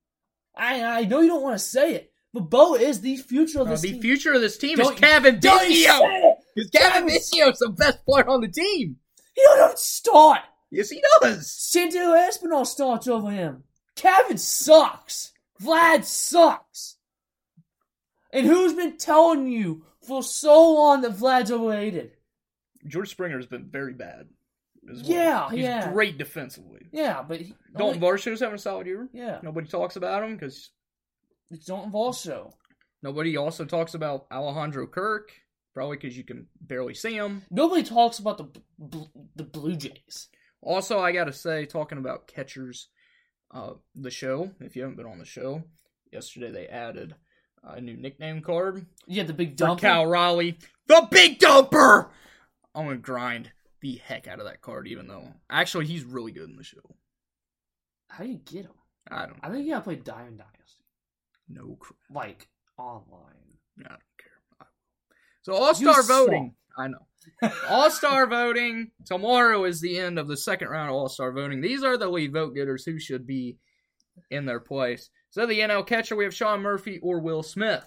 [0.57, 3.69] I I know you don't want to say it, but Bo is the future of
[3.69, 4.03] Uh, this the team.
[4.03, 6.35] future of this team Don't- is Cavan Biggio.
[6.55, 8.97] Because Cavan Cavan- Biggio's the best player on the team.
[9.35, 10.41] He don't start.
[10.71, 11.51] Yes, he does.
[11.51, 13.65] Santiago Espinal starts over him.
[13.97, 15.33] Cavan sucks.
[15.63, 16.97] Vlad sucks.
[18.33, 22.13] And who's been telling you for so long that Vlad's overrated?
[22.87, 24.29] George Springer's been very bad.
[24.91, 25.11] As well.
[25.11, 25.93] Yeah, He's yeah.
[25.93, 26.87] great defensively.
[26.93, 29.09] Yeah, but he, Dalton Varsho's having a solid year.
[29.13, 30.71] yeah, Nobody talks about him because
[31.51, 32.53] it's Dalton Varsho.
[33.03, 35.33] nobody also talks about Alejandro Kirk.
[35.75, 37.43] Probably because you can barely see him.
[37.51, 39.05] Nobody talks about the bl-
[39.37, 40.29] the Blue Jays.
[40.63, 42.89] Also, I gotta say, talking about catchers,
[43.55, 44.51] uh, the show.
[44.61, 45.63] If you haven't been on the show,
[46.13, 47.15] yesterday they added
[47.63, 49.81] a new nickname card Yeah, the big for dump.
[49.81, 52.09] Cal Raleigh, the Big Dumper.
[52.75, 56.49] I'm gonna grind the heck out of that card, even though actually he's really good
[56.49, 56.97] in the show.
[58.09, 58.73] How do you get him?
[59.11, 60.85] I don't, I think you gotta play Diamond Dynasty,
[61.49, 61.99] no crap.
[62.13, 63.35] like online.
[63.79, 64.59] I don't care.
[64.61, 64.65] I.
[65.43, 66.55] So All Star voting.
[66.77, 67.51] I know.
[67.69, 68.91] All Star voting.
[69.07, 71.61] Tomorrow is the end of the second round of All Star voting.
[71.61, 73.59] These are the lead vote getters who should be
[74.31, 75.11] in their place.
[75.31, 77.87] So the NL catcher, we have Sean Murphy or Will Smith.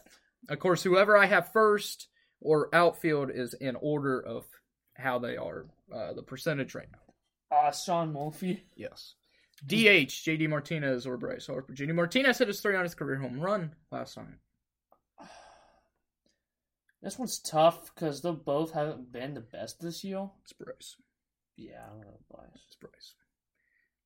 [0.49, 2.07] Of course, whoever I have first
[2.41, 4.45] or outfield is in order of
[4.95, 7.57] how they are, uh, the percentage right now.
[7.57, 8.63] Uh, Sean Murphy.
[8.75, 9.15] Yes.
[9.65, 11.73] DH, JD Martinez or Bryce Harper.
[11.73, 14.27] JD Martinez hit his 300th career home run last night.
[17.01, 20.29] This one's tough because they both haven't been the best this year.
[20.43, 20.95] It's Bryce.
[21.57, 22.63] Yeah, I'm gonna Bryce.
[22.67, 23.13] It's Bryce.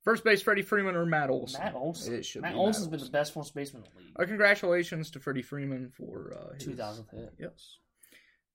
[0.04, 1.62] First base, Freddie Freeman or Matt Olson?
[1.62, 2.16] Matt Olson.
[2.16, 4.14] It should Matt be Olson's Matt been the best first baseman in the league.
[4.20, 7.34] Uh, congratulations to Freddie Freeman for uh, his 2000th hit.
[7.38, 7.78] Yes.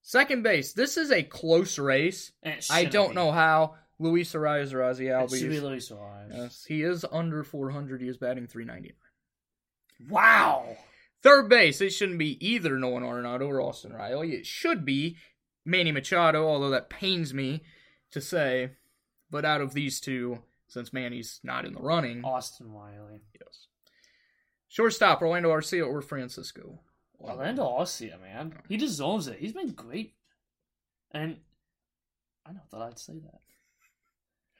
[0.02, 0.72] Second base.
[0.72, 2.32] This is a close race.
[2.70, 3.14] I don't be.
[3.14, 3.76] know how.
[3.98, 6.32] Luis Arraez or Ozzy It should be Luis Suarez.
[6.34, 8.02] Yes, he is under 400.
[8.02, 8.96] He is batting 399.
[10.10, 10.76] Wow.
[11.22, 11.80] Third base.
[11.80, 14.32] It shouldn't be either Nolan Arenado or Austin Riley.
[14.32, 15.16] It should be
[15.64, 17.62] Manny Machado, although that pains me
[18.10, 18.70] to say.
[19.30, 23.20] But out of these two, since Manny's not in the running, Austin Riley.
[23.40, 23.68] yes.
[24.68, 26.80] Shortstop, Orlando Arcia or Francisco.
[27.22, 28.54] Orlando Arcia, man.
[28.68, 29.38] He deserves it.
[29.38, 30.14] He's been great.
[31.12, 31.38] And
[32.44, 33.40] I never thought I'd say that.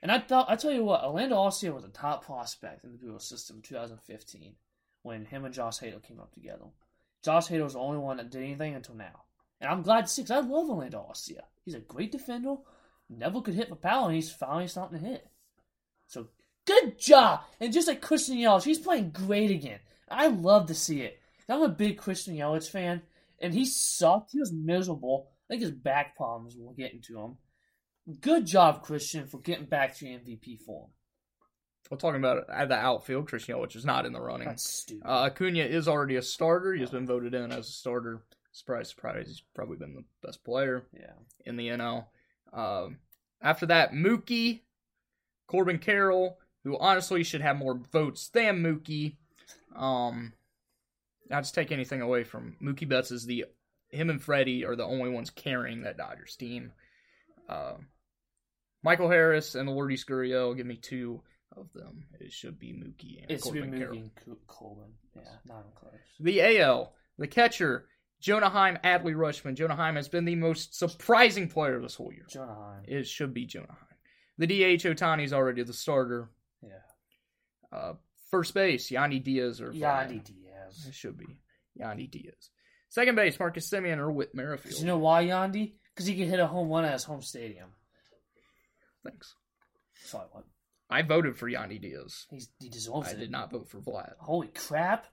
[0.01, 2.97] And I thought I tell you what, Orlando Arcia was a top prospect in the
[2.97, 4.55] Bureau system in 2015
[5.01, 6.65] when him and Josh Hader came up together.
[7.23, 9.23] Josh Hader was the only one that did anything until now.
[9.61, 11.43] And I'm glad to see 'cause I love Orlando Arcia.
[11.63, 12.57] He's a great defender,
[13.07, 15.29] never could hit for power, and he's finally starting to hit.
[16.07, 16.27] So
[16.65, 17.45] good job!
[17.61, 19.79] And just like Christian Yelich, he's playing great again.
[20.09, 21.22] I love to see it.
[21.49, 23.01] I'm a big Christian Yelich fan,
[23.39, 24.31] and he sucked.
[24.31, 25.29] He was miserable.
[25.47, 27.37] I think his back problems will get into him.
[28.21, 30.89] Good job, Christian, for getting back to your MVP form.
[31.89, 33.27] We're talking about at the outfield.
[33.27, 34.47] Christian Yelich is not in the running.
[34.47, 35.05] That's stupid.
[35.05, 36.73] Uh, Acuna is already a starter.
[36.73, 38.23] He has been voted in as a starter.
[38.51, 39.27] Surprise, surprise.
[39.27, 41.13] He's probably been the best player yeah.
[41.45, 42.05] in the NL.
[42.53, 42.99] Um,
[43.41, 44.61] after that, Mookie,
[45.47, 49.17] Corbin Carroll, who honestly should have more votes than Mookie.
[49.75, 50.33] Um,
[51.29, 53.45] not to take anything away from Mookie Betts is the
[53.89, 56.71] him and Freddie are the only ones carrying that Dodgers team.
[57.47, 57.73] Uh,
[58.83, 61.21] Michael Harris and Lourdes Gurriel give me two
[61.55, 62.05] of them.
[62.19, 63.95] It should be Mookie and It's Corbin been Carroll.
[63.95, 64.93] moving Co- Coleman.
[65.15, 65.93] Yeah, not even close.
[66.19, 67.85] The AL, the catcher,
[68.19, 69.55] Jonah Heim, Adley Rutschman.
[69.55, 72.25] Jonah Heim has been the most surprising player this whole year.
[72.29, 72.83] Jonah Heim.
[72.87, 73.97] It should be Jonah Heim.
[74.39, 76.29] The DH Ohtani's already the starter.
[76.63, 76.79] Yeah.
[77.71, 77.93] Uh,
[78.31, 80.42] first base, Yanni Diaz or Yandy Diaz.
[80.87, 81.37] It should be
[81.75, 82.49] Yanni Diaz.
[82.89, 84.79] Second base, Marcus Semien or Whit Merrifield.
[84.79, 85.73] you know why Yandy?
[85.93, 87.69] Because he can hit a home run at his home stadium.
[89.03, 89.35] Thanks.
[90.05, 90.39] So I.
[90.89, 92.27] I voted for Yanni Diaz.
[92.29, 93.19] He's, he deserves I it.
[93.19, 94.13] did not vote for Vlad.
[94.19, 95.07] Holy crap!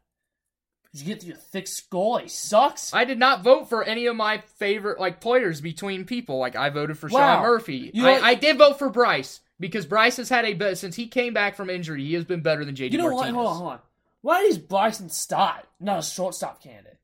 [0.92, 2.18] Did you get through a thick skull?
[2.18, 2.92] He sucks.
[2.92, 6.38] I did not vote for any of my favorite like players between people.
[6.38, 7.36] Like I voted for Wow.
[7.36, 7.90] Sean Murphy.
[7.94, 11.06] You I, I did vote for Bryce because Bryce has had a bet since he
[11.06, 12.04] came back from injury.
[12.04, 13.30] He has been better than JD you know what?
[13.30, 13.78] Hold on, hold on.
[14.22, 16.98] Why is Bryson Stott not a shortstop candidate?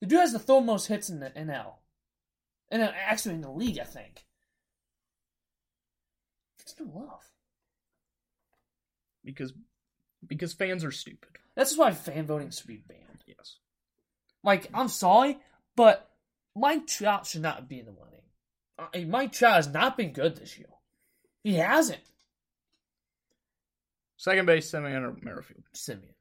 [0.00, 1.74] The dude has the third most hits in the NL,
[2.70, 4.24] and actually in the league, I think.
[6.60, 7.22] It's no love.
[9.24, 9.52] Because
[10.26, 11.30] because fans are stupid.
[11.54, 13.24] That's why fan voting should be banned.
[13.26, 13.56] Yes.
[14.42, 15.38] Like, I'm sorry,
[15.76, 16.10] but
[16.54, 18.20] Mike Trout should not be in the running.
[18.78, 20.68] Uh, I mean, Mike Trout has not been good this year.
[21.42, 22.00] He hasn't.
[24.16, 25.64] Second base, Semien or Merrifield.
[25.74, 26.14] Semien,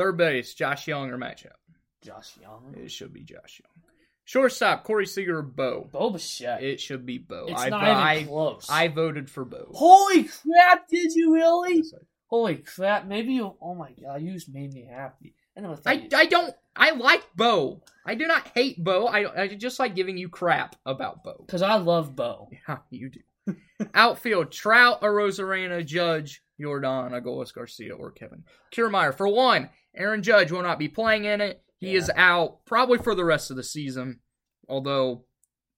[0.00, 1.58] Third base, Josh Jung or Matt Chapman.
[2.02, 3.84] Josh Jung, It should be Josh Jung.
[4.24, 5.90] Shortstop, Corey Seager or Bo.
[5.92, 6.62] Bo Bichette.
[6.62, 7.44] It should be Bo.
[7.50, 8.66] It's I, not I, even close.
[8.70, 9.66] I voted for Bo.
[9.74, 10.88] Holy crap!
[10.88, 11.84] Did you really?
[12.28, 13.08] Holy crap!
[13.08, 13.54] Maybe you.
[13.60, 14.22] Oh my god!
[14.22, 15.34] You just made me happy.
[15.58, 15.76] I.
[15.84, 16.54] I, I don't.
[16.74, 17.82] I like Bo.
[18.06, 19.06] I do not hate Bo.
[19.06, 21.44] I, I just like giving you crap about Bo.
[21.46, 22.48] Cause I love Bo.
[22.66, 23.56] Yeah, you do.
[23.94, 29.14] Outfield: Trout, Arozarena, Judge, Yordan, Adolis Garcia, or Kevin Kiermaier.
[29.14, 31.62] For one, Aaron Judge will not be playing in it.
[31.78, 34.20] He is out probably for the rest of the season.
[34.68, 35.24] Although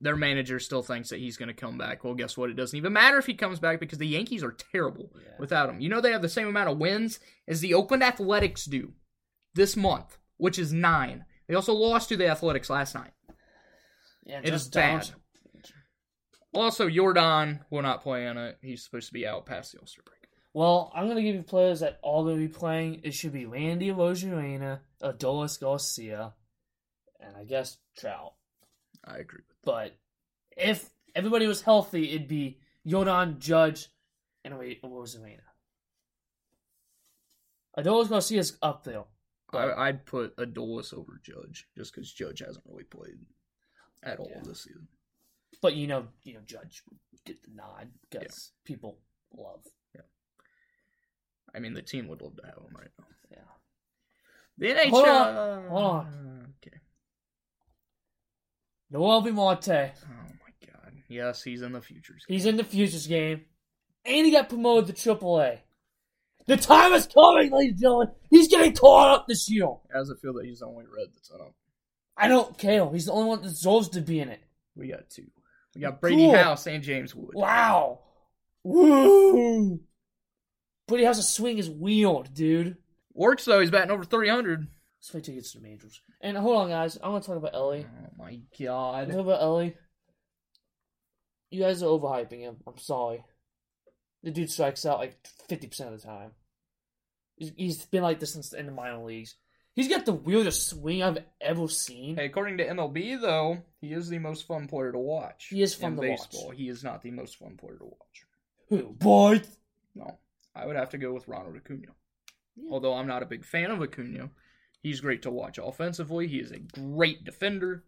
[0.01, 2.03] their manager still thinks that he's going to come back.
[2.03, 2.51] Well, guess what?
[2.51, 5.31] It doesn't even matter if he comes back because the Yankees are terrible Yeah.
[5.39, 5.81] without him.
[5.81, 8.95] You know they have the same amount of wins as the Oakland Athletics do
[9.55, 11.25] this month, which is nine.
[11.47, 13.13] They also lost to the Athletics last night.
[14.27, 15.03] Yeah, It is bad.
[15.03, 15.15] don't-
[16.55, 18.59] Also, Yordan will not play in it.
[18.61, 20.22] He's supposed to be out past the All Star break.
[20.55, 23.01] Well, I'm gonna give you players that all gonna be playing.
[23.05, 26.35] It should be Randy Arozarena, Adolis Garcia,
[27.21, 28.35] and I guess Trout.
[29.05, 29.43] I agree.
[29.65, 29.97] But
[30.57, 33.89] if everybody was healthy, it'd be Yordan, Judge,
[34.45, 35.41] and wait, Arozarena.
[37.79, 39.05] Adolis Garcia's up there.
[39.51, 43.19] But I, I'd put Adolis over Judge just because Judge hasn't really played
[44.03, 44.43] at all Yeah.
[44.45, 44.89] this season.
[45.61, 46.83] But you know, you know, Judge
[47.25, 48.99] get the nod because people
[49.35, 49.63] love.
[51.55, 53.07] I mean, the team would love to have him right now.
[53.31, 53.39] Yeah.
[54.59, 54.91] The NHL.
[54.91, 56.55] Hold on, hold on.
[56.67, 56.77] Okay.
[58.93, 59.69] Noelvi Marte.
[59.69, 60.93] Oh my God.
[61.09, 62.25] Yes, he's in the futures.
[62.27, 62.35] Game.
[62.35, 63.43] He's in the Futures game,
[64.05, 65.59] and he got promoted to AAA.
[66.47, 68.09] The time is coming, ladies and gentlemen.
[68.29, 69.67] He's getting caught up this year.
[69.93, 71.55] How does it feel that he's the only red that's up?
[72.17, 72.91] I don't care.
[72.91, 74.41] He's the only one that deserves to be in it.
[74.75, 75.27] We got two.
[75.75, 76.37] We got Brady Cool.
[76.37, 77.35] House and James Wood.
[77.35, 78.01] Wow.
[78.65, 79.81] Woo.
[80.93, 82.77] Brady House's swing is weird, dude.
[83.15, 83.61] Works though.
[83.61, 84.67] He's batting over 300.
[85.01, 86.03] Let's wait till he gets to the majors.
[86.21, 86.99] And hold on, guys.
[87.03, 87.87] I want to talk about Elly.
[87.89, 89.09] Oh my God.
[89.09, 89.75] Talk about Elly.
[91.51, 92.57] You guys are overhyping him.
[92.67, 93.25] I'm sorry.
[94.23, 95.17] The dude strikes out like
[95.49, 96.33] 50% of the time.
[97.37, 99.35] He's- been like this since in the minor leagues.
[99.75, 102.17] He's got the weirdest swing I've ever seen.
[102.17, 105.47] Hey, according to MLB, though, he is the most fun player to watch.
[105.49, 106.31] He is fun in to watch.
[106.31, 106.51] baseball.
[106.51, 108.27] He is not the most fun player to watch.
[108.69, 108.93] Who?
[108.93, 109.41] Boy.
[109.95, 110.19] No,
[110.55, 111.93] I would have to go with Ronald Acuna.
[112.57, 112.71] Yeah.
[112.71, 114.31] Although I'm not a big fan of Acuna,
[114.83, 116.29] he's great to watch offensively.
[116.29, 117.85] He is a great defender.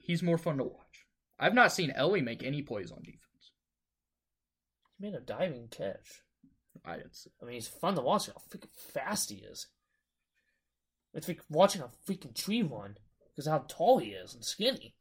[0.00, 1.06] He's more fun to watch.
[1.38, 3.52] I've not seen Elly make any plays on defense.
[4.98, 6.22] He made a diving catch.
[6.84, 7.30] I didn't see.
[7.42, 8.26] I mean, he's fun to watch.
[8.26, 9.68] How freaking fast he is.
[11.14, 12.96] It's like watching a freaking tree run
[13.30, 14.94] because how tall he is and skinny.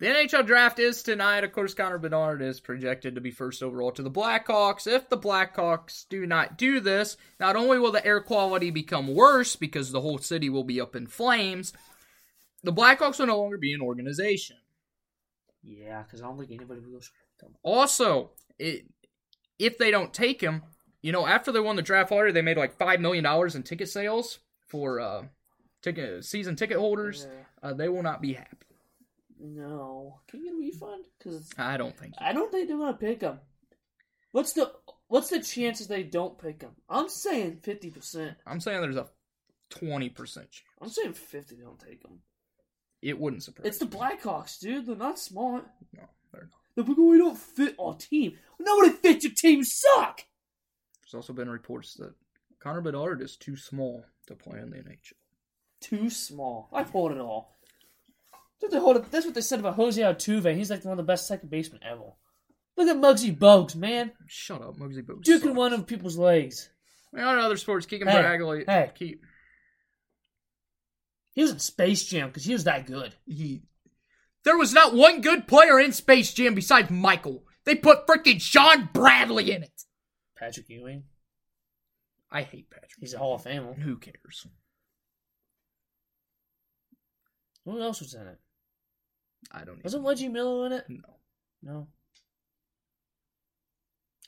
[0.00, 1.44] The NHL draft is tonight.
[1.44, 4.86] Of course, Connor Bedard is projected to be first overall to the Blackhawks.
[4.86, 9.56] If the Blackhawks do not do this, not only will the air quality become worse
[9.56, 11.74] because the whole city will be up in flames,
[12.62, 14.56] the Blackhawks will no longer be an organization.
[15.62, 17.02] Yeah, because I don't think anybody will.
[17.62, 18.86] Also, it
[19.58, 20.62] if they don't take him,
[21.02, 23.62] you know, after they won the draft lottery, they made like five million dollars in
[23.62, 25.24] ticket sales for uh,
[25.82, 27.26] ticket season ticket holders.
[27.28, 27.68] Yeah.
[27.70, 28.69] Uh, they will not be happy.
[29.40, 30.20] No.
[30.28, 31.04] Can you get a refund?
[31.18, 32.14] Because I don't think.
[32.18, 33.40] I don't think they're gonna pick him.
[34.32, 34.70] What's the
[35.08, 36.70] What's the chances they don't pick him?
[36.88, 38.36] I'm saying fifty percent.
[38.46, 39.08] I'm saying there's a
[39.70, 40.66] twenty percent chance.
[40.80, 42.20] I'm saying fifty they don't take him.
[43.02, 43.66] It wouldn't surprise.
[43.66, 44.86] It's the Blackhawks, dude.
[44.86, 45.64] They're not smart.
[45.64, 46.00] me.
[46.00, 46.50] No, they're not.
[46.76, 48.36] They're like, oh, we don't fit our team.
[48.58, 49.58] Nobody fits your team.
[49.58, 50.22] You suck.
[51.02, 52.14] There's also been reports that
[52.60, 55.12] Connor Bedard is too small to play in the NHL.
[55.80, 56.68] Too small.
[56.72, 57.56] I've heard it all.
[58.60, 60.54] That's what they That's what they said about Jose Altuve.
[60.54, 62.12] He's like one of the best second basemen ever.
[62.76, 64.12] Look at Muggsy Bogues, man.
[64.26, 65.24] Shut up, Muggsy Bogues.
[65.24, 65.56] Duking sucks.
[65.56, 66.70] one of people's legs.
[67.12, 68.64] I mean, on other sports, Keegan Hey, Bradley.
[68.66, 68.90] hey.
[68.94, 69.22] Keep
[71.32, 73.14] He was in Space Jam because he was that good.
[73.26, 73.62] he.
[74.44, 77.44] There was not one good player in Space Jam besides Michael.
[77.64, 79.82] They put freaking Shawn Bradley in it.
[80.38, 81.04] Patrick Ewing.
[82.30, 82.92] I hate Patrick.
[83.00, 83.76] He's a Hall of Famer.
[83.78, 84.46] Who cares?
[87.66, 88.38] Who else was in it?
[89.52, 89.76] I don't.
[89.76, 89.80] Know.
[89.84, 90.84] Wasn't even- Reggie Miller in it?
[90.88, 91.16] No.
[91.62, 91.88] No.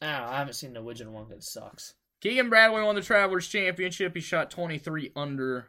[0.00, 0.32] I don't know.
[0.32, 1.26] I haven't seen the original one.
[1.26, 1.94] 'cause It sucks.
[2.20, 4.14] Keegan Bradley won the Travelers Championship.
[4.14, 5.68] He shot 23 under.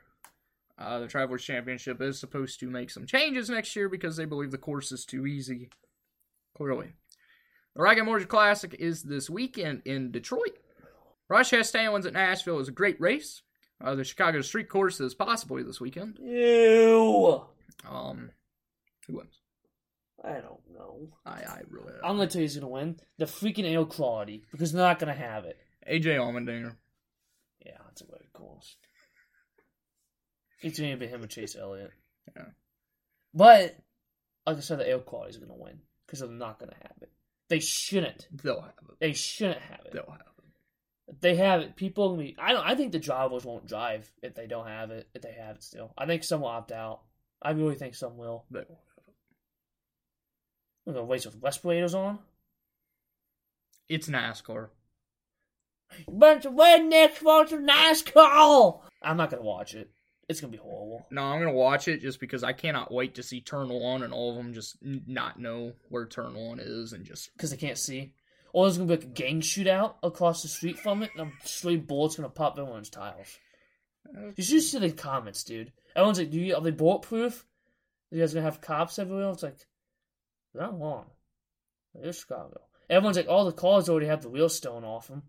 [0.78, 4.52] Uh, the Travelers Championship is supposed to make some changes next year because they believe
[4.52, 5.70] the course is too easy.
[6.56, 6.94] Clearly.
[7.76, 10.58] The Rocket Mortgage Classic is this weekend in Detroit.
[11.30, 13.42] Ross Chastain wins at Nashville is a great race.
[13.82, 16.20] Uh, the Chicago Street Course is possibly this weekend.
[16.22, 17.46] Ew.
[17.88, 18.32] Um,
[19.08, 19.40] who wins?
[20.24, 21.10] I don't know.
[21.26, 21.94] I, I really.
[22.04, 23.00] I'm gonna tell you who's gonna win.
[23.18, 25.58] The freaking ale quality because they're not gonna have it.
[25.90, 26.76] AJ Allmendinger.
[27.66, 28.78] Yeah, that's a very course.
[30.62, 31.92] It's gonna be him or Chase Elliott.
[32.36, 32.46] Yeah.
[33.34, 33.76] But
[34.48, 37.12] like I said, the ale quality is gonna win because they're not gonna have it.
[37.50, 38.28] They shouldn't.
[38.32, 39.00] They'll have it.
[39.00, 39.94] They shouldn't have it.
[39.94, 41.14] They'll have it.
[41.16, 42.12] If they have it, people.
[42.12, 42.66] Gonna be, I don't.
[42.66, 45.10] I think the drivers won't drive if they don't have it.
[45.14, 47.02] If they have it still, I think some will opt out.
[47.42, 48.46] I really think some will.
[48.50, 48.80] They will
[50.86, 52.20] We're gonna race with respirators on.
[53.90, 54.70] It's NASCAR.
[56.08, 58.82] Bunch of rednecks watching NASCAR.
[59.02, 59.92] I'm not gonna watch it.
[60.30, 61.06] It's gonna be horrible.
[61.12, 64.14] No, I'm gonna watch it just because I cannot wait to see Turn One and
[64.14, 67.78] all of them just not know where Turn One is and just because they can't
[67.78, 68.14] see.
[68.54, 71.48] Or there's gonna be like a gang shootout across the street from it, and a
[71.48, 73.38] straight bullet's gonna pop everyone's tiles.
[74.08, 75.72] Uh, you should see the comments, dude.
[75.96, 77.46] Everyone's like, "Do you are they bulletproof?
[78.12, 79.58] You guys gonna have cops everywhere?" It's like,
[80.54, 81.08] they're not.
[81.96, 82.62] It is Chicago.
[82.90, 85.24] Everyone's like, "All the cars already have the wheels stolen off them."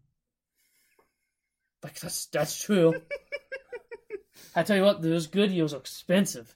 [1.82, 2.94] Like that's that's true.
[4.56, 6.54] I tell you what, those good deals are expensive.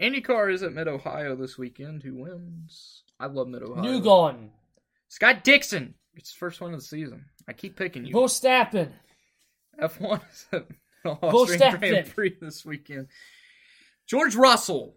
[0.00, 2.02] IndyCar is at Mid Ohio this weekend.
[2.02, 3.02] Who wins?
[3.20, 3.82] I love Mid Ohio.
[3.82, 4.48] Newgarden,
[5.08, 5.94] Scott Dixon.
[6.14, 7.26] It's the first one of the season.
[7.48, 8.14] I keep picking you.
[8.14, 8.90] Verstappen,
[9.80, 10.66] F1 is at
[11.04, 11.78] Austrian.
[11.78, 13.08] Grand Prix this weekend.
[14.06, 14.96] George Russell.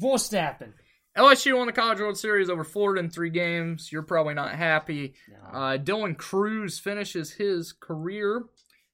[0.00, 0.72] Verstappen.
[1.16, 3.92] LSU won the College World Series over Florida in three games.
[3.92, 5.14] You're probably not happy.
[5.28, 5.58] No.
[5.58, 8.44] Uh, Dylan Crews finishes his career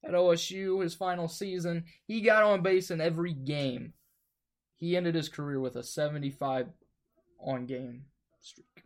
[0.04, 1.84] at OSU, his final season.
[2.06, 3.92] He got on base in every game.
[4.78, 6.68] He ended his career with a 75
[7.40, 8.06] on game
[8.40, 8.84] streak.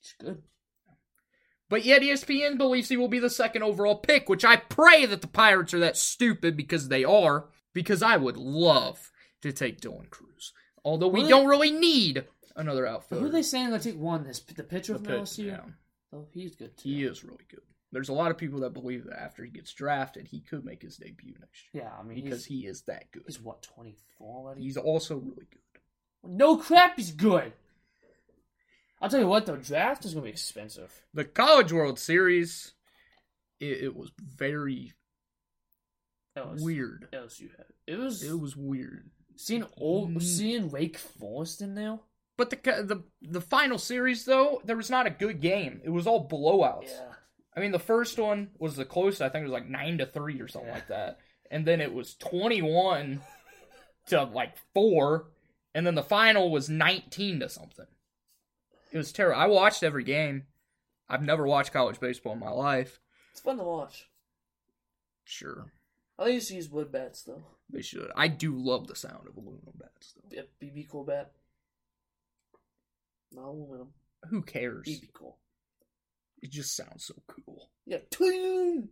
[0.00, 0.42] It's good.
[1.68, 5.22] But yet ESPN believes he will be the second overall pick, which I pray that
[5.22, 10.10] the Pirates are that stupid because they are, because I would love to take Dylan
[10.10, 10.52] Crews.
[10.84, 12.24] Although we don't really need
[12.56, 13.26] another Who outfielder.
[13.26, 14.24] are they saying gonna take one?
[14.24, 15.46] This the pitcher The from pitch- LSU.
[15.46, 15.60] yeah.
[16.12, 16.88] Oh, he's good too.
[16.88, 17.60] He is really good.
[17.92, 20.82] There's a lot of people that believe that after he gets drafted, he could make
[20.82, 23.22] his debut next year Yeah, I mean, because he's, he is that good.
[23.26, 24.62] he's what twenty four already.
[24.62, 25.60] He's also really good.
[26.24, 27.52] no crap, he's good.
[29.00, 31.02] I'll tell you what, though, draft is gonna be expensive.
[31.12, 32.72] The College World Series,
[33.60, 34.92] it, it was very
[36.36, 37.08] LSU, weird.
[37.12, 37.66] LSU had.
[37.86, 39.10] It was It was weird.
[39.42, 40.22] Seeing old Mm.
[40.22, 41.98] seeing Wake Forest in there.
[42.36, 45.80] But the the the final series though, there was not a good game.
[45.84, 46.88] It was all blowouts.
[46.90, 47.12] Yeah,
[47.56, 49.20] I mean, the first one was the closest.
[49.22, 50.74] I think it was like nine to three or something Yeah.
[50.74, 51.18] like that,
[51.50, 53.20] and then it was twenty one
[54.06, 55.30] to like four,
[55.74, 57.86] and then the final was nineteen to something.
[58.92, 59.40] It was terrible.
[59.40, 60.46] I watched every game.
[61.08, 63.00] I've never watched college baseball in my life.
[63.32, 64.08] it's fun to watch.
[65.24, 65.70] Sure,
[66.18, 67.42] I think you should use wood bats though.
[67.70, 68.10] they should.
[68.16, 70.28] I do love the sound of aluminum bats, though.
[70.30, 71.32] Yeah, BBCOR bat.
[73.32, 73.88] Not aluminum.
[74.28, 74.86] Who cares?
[74.86, 75.34] BBCOR.
[76.42, 77.70] It just sounds so cool.
[77.86, 78.90] Yeah, toom.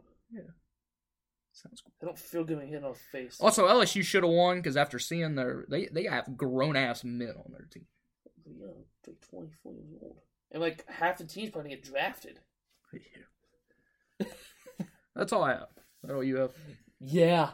[1.52, 1.92] Sounds cool.
[2.00, 3.38] I don't feel when hit on the face.
[3.40, 7.34] Also, LSU should have won because after seeing their they they have grown ass men
[7.36, 7.86] on their team.
[8.46, 8.68] Yeah,
[9.06, 10.16] like 24 years old.
[10.52, 12.40] And like half the team's probably gonna get drafted.
[14.20, 14.26] Yeah.
[15.14, 15.68] That's all I have.
[16.02, 16.52] That all you have.
[17.00, 17.50] Yeah.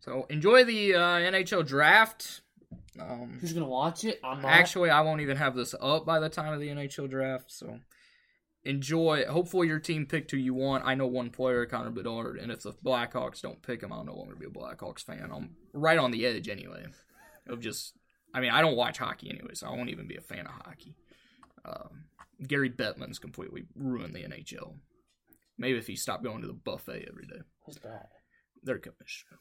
[0.00, 2.40] So enjoy the uh, NHL draft.
[2.98, 4.20] Um, Who's gonna watch it?
[4.24, 4.50] I'm not.
[4.50, 7.50] actually, I won't even have this up by the time of the NHL draft.
[7.52, 7.78] So
[8.64, 9.24] enjoy.
[9.26, 10.84] Hopefully, your team picked who you want.
[10.84, 14.16] I know one player, Connor Bedard, and if the Blackhawks don't pick him, I'll no
[14.16, 15.30] longer be a Blackhawks fan.
[15.32, 16.86] I'm right on the edge anyway.
[17.48, 17.94] Of just,
[18.34, 20.52] I mean, I don't watch hockey anyway, so I won't even be a fan of
[20.52, 20.94] hockey.
[21.64, 22.04] Um,
[22.46, 24.74] Gary Bettman's completely ruined the NHL.
[25.58, 27.40] Maybe if he stopped going to the buffet every day.
[27.66, 28.10] Who's that?
[28.62, 29.38] Their commissioner.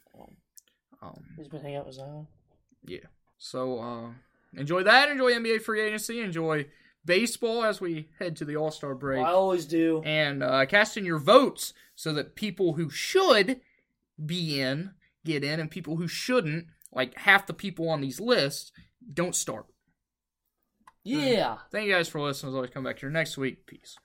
[1.01, 2.27] Um, Who's been hanging out with Zion?
[2.85, 2.99] yeah.
[3.37, 4.09] So uh,
[4.59, 5.09] enjoy that.
[5.09, 6.19] Enjoy NBA free agency.
[6.19, 6.65] Enjoy
[7.05, 9.25] baseball as we head to the All Star break.
[9.25, 10.01] I always do.
[10.03, 13.61] And uh, cast in your votes so that people who should
[14.25, 14.91] be in
[15.25, 18.71] get in, and people who shouldn't, like half the people on these lists,
[19.13, 19.65] don't start.
[21.03, 21.57] Yeah.
[21.71, 22.51] Thank you guys for listening.
[22.51, 23.65] As always, come back here next week.
[23.65, 23.97] Peace.